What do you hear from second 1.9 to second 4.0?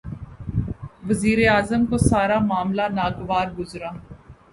سارا معاملہ ناگوار گزرا۔